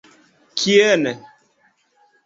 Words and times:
Kien? 0.57 1.05